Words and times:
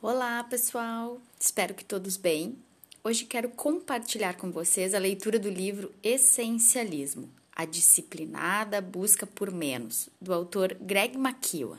Olá, 0.00 0.44
pessoal! 0.44 1.20
Espero 1.40 1.74
que 1.74 1.84
todos 1.84 2.16
bem. 2.16 2.56
Hoje 3.02 3.24
quero 3.24 3.48
compartilhar 3.48 4.36
com 4.36 4.48
vocês 4.48 4.94
a 4.94 4.98
leitura 4.98 5.40
do 5.40 5.50
livro 5.50 5.92
Essencialismo: 6.04 7.28
A 7.50 7.64
Disciplinada 7.64 8.80
Busca 8.80 9.26
por 9.26 9.50
Menos, 9.50 10.08
do 10.20 10.32
autor 10.32 10.72
Greg 10.80 11.16
McKeown. 11.16 11.76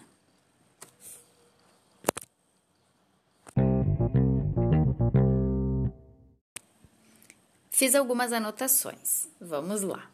Fiz 7.70 7.96
algumas 7.96 8.34
anotações. 8.34 9.30
Vamos 9.40 9.82
lá. 9.82 10.12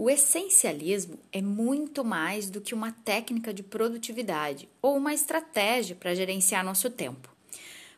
O 0.00 0.08
essencialismo 0.08 1.18
é 1.32 1.42
muito 1.42 2.04
mais 2.04 2.48
do 2.48 2.60
que 2.60 2.72
uma 2.72 2.92
técnica 2.92 3.52
de 3.52 3.64
produtividade 3.64 4.68
ou 4.80 4.96
uma 4.96 5.12
estratégia 5.12 5.96
para 5.96 6.14
gerenciar 6.14 6.64
nosso 6.64 6.88
tempo. 6.88 7.28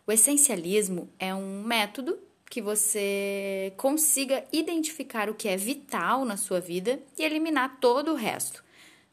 O 0.06 0.10
essencialismo 0.10 1.10
é 1.18 1.34
um 1.34 1.62
método 1.62 2.18
que 2.48 2.62
você 2.62 3.74
consiga 3.76 4.46
identificar 4.50 5.28
o 5.28 5.34
que 5.34 5.46
é 5.46 5.58
vital 5.58 6.24
na 6.24 6.38
sua 6.38 6.58
vida 6.58 6.98
e 7.18 7.22
eliminar 7.22 7.76
todo 7.80 8.12
o 8.12 8.16
resto, 8.16 8.64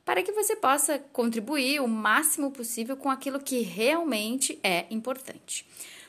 para 0.05 0.24
que 0.24 0.32
você 0.32 0.55
possa 0.55 0.98
contribuir 0.98 1.82
o 1.82 1.90
máximo 1.90 2.52
possível 2.52 2.96
com 2.96 3.10
aquilo 3.10 3.41
que 3.41 3.63
realmente 3.63 4.58
é 4.63 4.85
importante. 4.90 5.68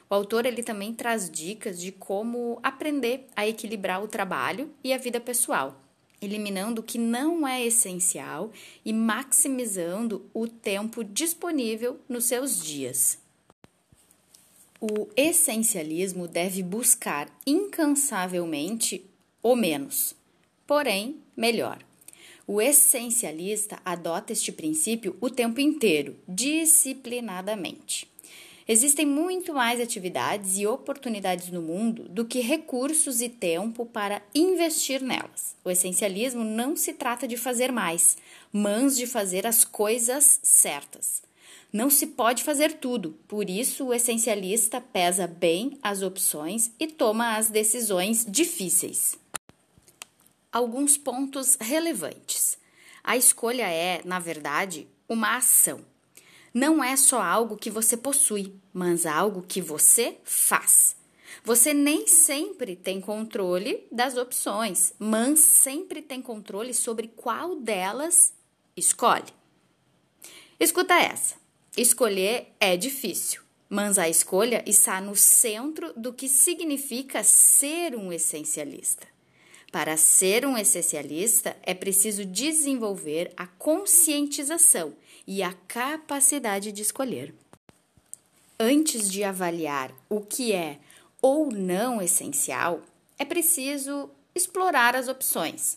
O 0.08 0.14
autor 0.14 0.46
ele 0.46 0.62
também 0.62 0.94
traz 0.94 1.28
dicas 1.28 1.80
de 1.80 1.90
como 1.90 2.60
aprender 2.62 3.26
a 3.34 3.48
equilibrar 3.48 4.00
o 4.00 4.06
trabalho 4.06 4.72
e 4.84 4.92
a 4.92 4.96
vida 4.96 5.18
pessoal 5.18 5.87
eliminando 6.20 6.80
o 6.80 6.84
que 6.84 6.98
não 6.98 7.46
é 7.46 7.64
essencial 7.64 8.52
e 8.84 8.92
maximizando 8.92 10.24
o 10.34 10.46
tempo 10.46 11.04
disponível 11.04 11.98
nos 12.08 12.24
seus 12.24 12.62
dias. 12.62 13.18
O 14.80 15.08
essencialismo 15.16 16.28
deve 16.28 16.62
buscar 16.62 17.28
incansavelmente 17.46 19.04
o 19.42 19.56
menos, 19.56 20.14
porém 20.66 21.16
melhor. 21.36 21.78
O 22.46 22.62
essencialista 22.62 23.78
adota 23.84 24.32
este 24.32 24.52
princípio 24.52 25.16
o 25.20 25.28
tempo 25.28 25.60
inteiro, 25.60 26.16
disciplinadamente. 26.26 28.08
Existem 28.70 29.06
muito 29.06 29.54
mais 29.54 29.80
atividades 29.80 30.58
e 30.58 30.66
oportunidades 30.66 31.48
no 31.48 31.62
mundo 31.62 32.06
do 32.06 32.26
que 32.26 32.40
recursos 32.40 33.22
e 33.22 33.28
tempo 33.30 33.86
para 33.86 34.20
investir 34.34 35.00
nelas. 35.00 35.56
O 35.64 35.70
essencialismo 35.70 36.44
não 36.44 36.76
se 36.76 36.92
trata 36.92 37.26
de 37.26 37.38
fazer 37.38 37.72
mais, 37.72 38.18
mas 38.52 38.94
de 38.94 39.06
fazer 39.06 39.46
as 39.46 39.64
coisas 39.64 40.38
certas. 40.42 41.22
Não 41.72 41.88
se 41.88 42.08
pode 42.08 42.44
fazer 42.44 42.74
tudo, 42.74 43.18
por 43.26 43.48
isso 43.48 43.86
o 43.86 43.94
essencialista 43.94 44.82
pesa 44.82 45.26
bem 45.26 45.78
as 45.82 46.02
opções 46.02 46.70
e 46.78 46.86
toma 46.86 47.36
as 47.36 47.48
decisões 47.48 48.26
difíceis. 48.28 49.18
Alguns 50.52 50.98
pontos 50.98 51.56
relevantes. 51.58 52.58
A 53.02 53.16
escolha 53.16 53.66
é, 53.66 54.02
na 54.04 54.18
verdade, 54.18 54.86
uma 55.08 55.38
ação 55.38 55.80
não 56.58 56.82
é 56.82 56.96
só 56.96 57.22
algo 57.22 57.56
que 57.56 57.70
você 57.70 57.96
possui, 57.96 58.52
mas 58.72 59.06
algo 59.06 59.44
que 59.46 59.60
você 59.60 60.18
faz. 60.24 60.96
Você 61.44 61.72
nem 61.72 62.08
sempre 62.08 62.74
tem 62.74 63.00
controle 63.00 63.86
das 63.92 64.16
opções, 64.16 64.92
mas 64.98 65.38
sempre 65.38 66.02
tem 66.02 66.20
controle 66.20 66.74
sobre 66.74 67.06
qual 67.14 67.54
delas 67.54 68.34
escolhe. 68.76 69.32
Escuta 70.58 70.94
essa. 70.94 71.36
Escolher 71.76 72.48
é 72.58 72.76
difícil, 72.76 73.40
mas 73.68 73.96
a 73.96 74.08
escolha 74.08 74.64
está 74.66 75.00
no 75.00 75.14
centro 75.14 75.92
do 75.96 76.12
que 76.12 76.28
significa 76.28 77.22
ser 77.22 77.94
um 77.94 78.12
essencialista. 78.12 79.06
Para 79.70 79.98
ser 79.98 80.46
um 80.46 80.56
essencialista, 80.56 81.54
é 81.62 81.74
preciso 81.74 82.24
desenvolver 82.24 83.32
a 83.36 83.46
conscientização 83.46 84.94
e 85.26 85.42
a 85.42 85.52
capacidade 85.52 86.72
de 86.72 86.80
escolher. 86.80 87.34
Antes 88.58 89.10
de 89.10 89.22
avaliar 89.22 89.92
o 90.08 90.22
que 90.22 90.52
é 90.52 90.78
ou 91.20 91.50
não 91.50 92.00
essencial, 92.00 92.82
é 93.18 93.24
preciso 93.24 94.10
explorar 94.34 94.96
as 94.96 95.06
opções. 95.06 95.76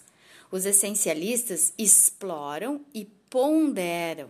Os 0.49 0.65
essencialistas 0.65 1.73
exploram 1.77 2.81
e 2.93 3.05
ponderam. 3.29 4.29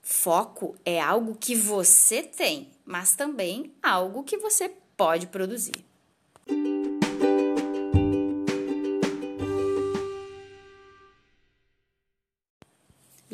Foco 0.00 0.74
é 0.84 1.00
algo 1.00 1.36
que 1.36 1.54
você 1.54 2.22
tem, 2.22 2.70
mas 2.84 3.14
também 3.14 3.72
algo 3.82 4.24
que 4.24 4.38
você 4.38 4.70
pode 4.96 5.26
produzir. 5.26 5.91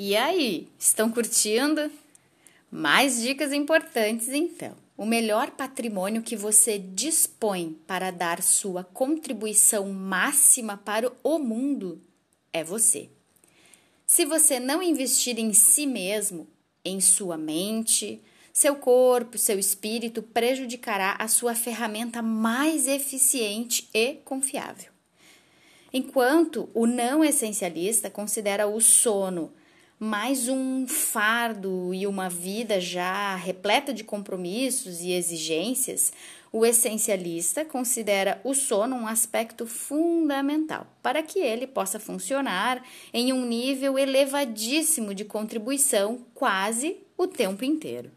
E 0.00 0.14
aí, 0.14 0.69
estão 0.78 1.10
curtindo? 1.10 1.91
Mais 2.70 3.20
dicas 3.20 3.53
importantes 3.53 4.28
então. 4.28 4.76
O 4.97 5.04
melhor 5.04 5.50
patrimônio 5.50 6.22
que 6.22 6.36
você 6.36 6.78
dispõe 6.78 7.76
para 7.84 8.12
dar 8.12 8.41
sua 8.41 8.84
contribuição 8.84 9.92
máxima 9.92 10.76
para 10.76 11.12
o 11.25 11.41
mundo 11.41 12.00
é 12.53 12.62
você. 12.62 13.09
Se 14.06 14.25
você 14.25 14.60
não 14.60 14.81
investir 14.81 15.36
em 15.36 15.53
si 15.53 15.84
mesmo, 15.84 16.47
em 16.84 17.00
sua 17.00 17.36
mente, 17.36 18.22
seu 18.53 18.76
corpo, 18.76 19.36
seu 19.36 19.59
espírito 19.59 20.22
prejudicará 20.22 21.16
a 21.19 21.26
sua 21.26 21.56
ferramenta 21.56 22.22
mais 22.22 22.86
eficiente 22.86 23.88
e 23.92 24.15
confiável. 24.25 24.92
Enquanto 25.92 26.70
o 26.72 26.86
não 26.86 27.25
essencialista 27.25 28.09
considera 28.09 28.69
o 28.69 28.80
sono 28.80 29.53
mais 29.98 30.48
um 30.48 30.86
fardo 30.86 31.92
e 31.92 32.06
uma 32.06 32.28
vida 32.28 32.81
já 32.81 33.34
repleta 33.34 33.92
de 33.92 34.04
compromissos 34.04 35.00
e 35.00 35.10
exigências, 35.10 36.12
o 36.53 36.64
essencialista 36.64 37.64
considera 37.64 38.41
o 38.44 38.54
sono 38.54 38.94
um 38.94 39.09
aspecto 39.09 39.66
fundamental 39.66 40.86
para 41.03 41.22
que 41.22 41.41
ele 41.41 41.66
possa 41.66 41.98
funcionar 41.98 42.82
em 43.12 43.32
um 43.32 43.44
nível 43.44 43.98
elevadíssimo 43.98 45.12
de 45.12 45.25
contribuição 45.25 46.25
quase 46.32 46.98
o 47.16 47.26
tempo 47.26 47.65
inteiro. 47.65 48.10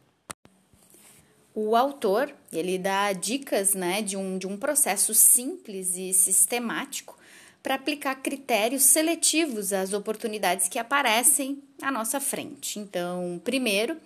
O 1.53 1.75
autor 1.75 2.33
ele 2.53 2.77
dá 2.77 3.11
dicas 3.11 3.73
né, 3.73 4.01
de, 4.01 4.15
um, 4.15 4.37
de 4.37 4.47
um 4.47 4.55
processo 4.55 5.13
simples 5.13 5.97
e 5.97 6.13
sistemático 6.13 7.17
para 7.61 7.75
aplicar 7.75 8.15
critérios 8.15 8.83
seletivos 8.83 9.71
às 9.71 9.93
oportunidades 9.93 10.67
que 10.67 10.79
aparecem 10.79 11.61
à 11.81 11.91
nossa 11.91 12.19
frente. 12.19 12.79
Então, 12.79 13.39
primeiro, 13.43 13.97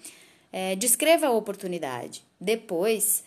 é, 0.51 0.75
descreva 0.75 1.27
a 1.27 1.31
oportunidade. 1.31 2.23
Depois, 2.39 3.23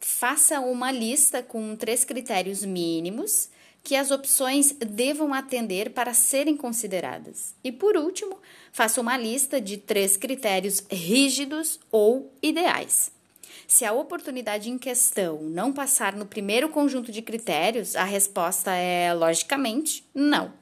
faça 0.00 0.60
uma 0.60 0.90
lista 0.90 1.42
com 1.42 1.76
três 1.76 2.04
critérios 2.04 2.64
mínimos 2.64 3.48
que 3.84 3.96
as 3.96 4.10
opções 4.10 4.72
devam 4.72 5.34
atender 5.34 5.90
para 5.90 6.14
serem 6.14 6.56
consideradas. 6.56 7.54
E 7.64 7.72
por 7.72 7.96
último, 7.96 8.38
faça 8.72 9.00
uma 9.00 9.16
lista 9.16 9.60
de 9.60 9.76
três 9.76 10.16
critérios 10.16 10.84
rígidos 10.90 11.80
ou 11.90 12.32
ideais. 12.40 13.10
Se 13.66 13.84
a 13.84 13.92
oportunidade 13.92 14.70
em 14.70 14.78
questão 14.78 15.42
não 15.42 15.72
passar 15.72 16.14
no 16.14 16.26
primeiro 16.26 16.68
conjunto 16.68 17.10
de 17.10 17.22
critérios, 17.22 17.96
a 17.96 18.04
resposta 18.04 18.72
é, 18.72 19.12
logicamente, 19.14 20.04
não. 20.14 20.52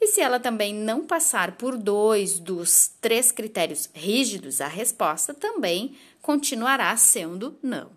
E 0.00 0.08
se 0.08 0.20
ela 0.20 0.38
também 0.38 0.74
não 0.74 1.06
passar 1.06 1.52
por 1.52 1.76
dois 1.76 2.38
dos 2.38 2.90
três 3.00 3.32
critérios 3.32 3.88
rígidos, 3.94 4.60
a 4.60 4.68
resposta 4.68 5.32
também 5.32 5.96
continuará 6.20 6.96
sendo 6.96 7.58
não. 7.62 7.90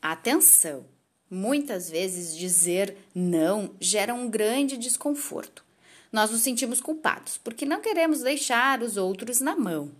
Atenção! 0.00 0.84
Muitas 1.30 1.88
vezes 1.88 2.36
dizer 2.36 2.94
não 3.14 3.70
gera 3.80 4.12
um 4.12 4.28
grande 4.28 4.76
desconforto. 4.76 5.64
Nós 6.12 6.30
nos 6.30 6.42
sentimos 6.42 6.78
culpados 6.78 7.38
porque 7.38 7.64
não 7.64 7.80
queremos 7.80 8.20
deixar 8.20 8.82
os 8.82 8.98
outros 8.98 9.40
na 9.40 9.56
mão. 9.56 9.90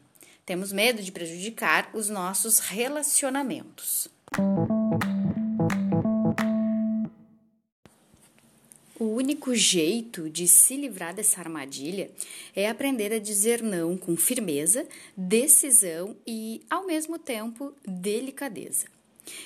Temos 0.44 0.72
medo 0.72 1.00
de 1.02 1.12
prejudicar 1.12 1.88
os 1.94 2.08
nossos 2.08 2.58
relacionamentos. 2.58 4.08
O 8.98 9.04
único 9.04 9.54
jeito 9.54 10.28
de 10.28 10.48
se 10.48 10.76
livrar 10.76 11.14
dessa 11.14 11.40
armadilha 11.40 12.10
é 12.56 12.68
aprender 12.68 13.12
a 13.12 13.20
dizer 13.20 13.62
não 13.62 13.96
com 13.96 14.16
firmeza, 14.16 14.86
decisão 15.16 16.16
e, 16.26 16.60
ao 16.68 16.86
mesmo 16.86 17.18
tempo, 17.18 17.72
delicadeza. 17.86 18.86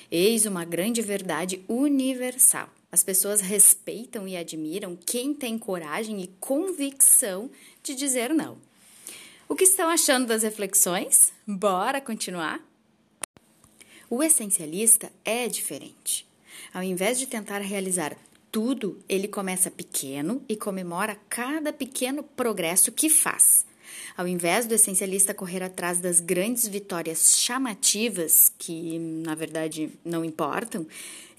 Eis 0.09 0.47
uma 0.47 0.65
grande 0.65 1.03
verdade 1.03 1.63
universal. 1.67 2.69
As 2.91 3.03
pessoas 3.03 3.39
respeitam 3.39 4.27
e 4.27 4.35
admiram 4.35 4.95
quem 4.95 5.33
tem 5.33 5.59
coragem 5.59 6.21
e 6.21 6.27
convicção 6.39 7.51
de 7.83 7.93
dizer 7.93 8.33
não. 8.33 8.57
O 9.49 9.55
que 9.55 9.63
estão 9.63 9.89
achando 9.89 10.27
das 10.27 10.43
reflexões? 10.43 11.31
Bora 11.47 12.01
continuar? 12.01 12.59
O 14.09 14.21
essencialista 14.21 15.09
é 15.23 15.47
diferente. 15.47 16.27
Ao 16.73 16.83
invés 16.83 17.17
de 17.17 17.27
tentar 17.27 17.59
realizar 17.59 18.17
tudo, 18.51 18.99
ele 19.07 19.27
começa 19.27 19.71
pequeno 19.71 20.43
e 20.49 20.57
comemora 20.57 21.17
cada 21.29 21.71
pequeno 21.71 22.23
progresso 22.23 22.91
que 22.91 23.09
faz. 23.09 23.65
Ao 24.17 24.27
invés 24.27 24.65
do 24.65 24.75
essencialista 24.75 25.33
correr 25.33 25.63
atrás 25.63 25.99
das 25.99 26.19
grandes 26.19 26.67
vitórias 26.67 27.37
chamativas, 27.39 28.51
que 28.57 28.99
na 28.99 29.33
verdade 29.33 29.89
não 30.03 30.25
importam, 30.25 30.85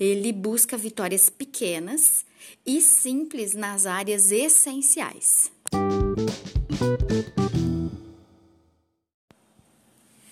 ele 0.01 0.33
busca 0.33 0.79
vitórias 0.79 1.29
pequenas 1.29 2.25
e 2.65 2.81
simples 2.81 3.53
nas 3.53 3.85
áreas 3.85 4.33
essenciais. 4.33 5.51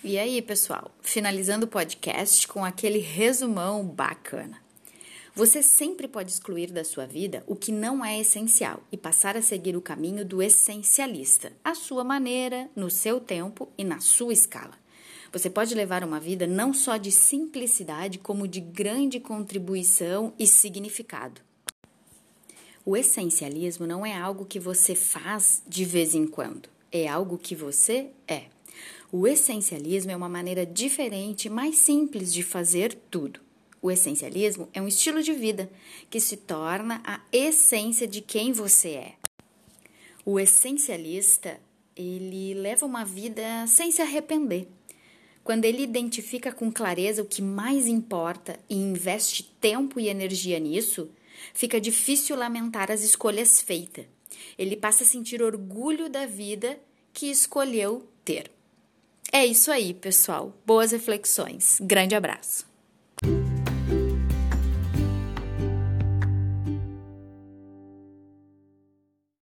E 0.09 0.17
aí, 0.17 0.41
pessoal, 0.41 0.89
finalizando 1.01 1.65
o 1.65 1.69
podcast 1.69 2.47
com 2.47 2.63
aquele 2.63 2.99
resumão 2.99 3.85
bacana. 3.85 4.57
Você 5.35 5.61
sempre 5.61 6.07
pode 6.07 6.31
excluir 6.31 6.71
da 6.71 6.85
sua 6.85 7.05
vida 7.05 7.43
o 7.45 7.57
que 7.57 7.73
não 7.73 8.05
é 8.05 8.17
essencial 8.17 8.81
e 8.89 8.95
passar 8.95 9.35
a 9.35 9.41
seguir 9.41 9.75
o 9.75 9.81
caminho 9.81 10.23
do 10.23 10.41
essencialista, 10.41 11.51
à 11.61 11.75
sua 11.75 12.05
maneira, 12.05 12.69
no 12.73 12.89
seu 12.89 13.19
tempo 13.19 13.67
e 13.77 13.83
na 13.83 13.99
sua 13.99 14.31
escala. 14.31 14.75
Você 15.33 15.49
pode 15.49 15.75
levar 15.75 16.05
uma 16.05 16.21
vida 16.21 16.47
não 16.47 16.73
só 16.73 16.95
de 16.95 17.11
simplicidade, 17.11 18.17
como 18.17 18.47
de 18.47 18.61
grande 18.61 19.19
contribuição 19.19 20.33
e 20.39 20.47
significado. 20.47 21.41
O 22.85 22.95
essencialismo 22.95 23.85
não 23.85 24.05
é 24.05 24.17
algo 24.17 24.45
que 24.45 24.57
você 24.57 24.95
faz 24.95 25.61
de 25.67 25.83
vez 25.83 26.15
em 26.15 26.25
quando, 26.25 26.69
é 26.93 27.09
algo 27.09 27.37
que 27.37 27.53
você 27.53 28.11
é. 28.25 28.45
O 29.09 29.25
essencialismo 29.25 30.11
é 30.11 30.15
uma 30.17 30.27
maneira 30.27 30.65
diferente, 30.65 31.49
mais 31.49 31.77
simples 31.77 32.33
de 32.33 32.43
fazer 32.43 32.93
tudo. 33.09 33.39
O 33.81 33.89
essencialismo 33.89 34.67
é 34.73 34.81
um 34.81 34.87
estilo 34.87 35.23
de 35.23 35.31
vida 35.31 35.71
que 36.09 36.19
se 36.19 36.35
torna 36.35 37.01
a 37.05 37.21
essência 37.31 38.05
de 38.05 38.19
quem 38.19 38.51
você 38.51 38.89
é. 38.89 39.13
O 40.25 40.37
essencialista, 40.37 41.57
ele 41.95 42.53
leva 42.55 42.85
uma 42.85 43.05
vida 43.05 43.65
sem 43.65 43.91
se 43.91 44.01
arrepender. 44.01 44.67
Quando 45.41 45.63
ele 45.63 45.83
identifica 45.83 46.51
com 46.51 46.69
clareza 46.69 47.21
o 47.21 47.25
que 47.25 47.41
mais 47.41 47.87
importa 47.87 48.59
e 48.69 48.75
investe 48.75 49.43
tempo 49.61 50.01
e 50.01 50.09
energia 50.09 50.59
nisso, 50.59 51.09
fica 51.53 51.79
difícil 51.79 52.35
lamentar 52.35 52.91
as 52.91 53.01
escolhas 53.01 53.61
feitas. 53.61 54.05
Ele 54.57 54.75
passa 54.75 55.05
a 55.05 55.07
sentir 55.07 55.41
orgulho 55.41 56.09
da 56.09 56.25
vida 56.25 56.77
que 57.13 57.27
escolheu 57.27 58.05
ter. 58.25 58.56
É 59.31 59.45
isso 59.45 59.71
aí, 59.71 59.93
pessoal. 59.93 60.53
Boas 60.65 60.91
reflexões. 60.91 61.77
Grande 61.81 62.15
abraço. 62.15 62.65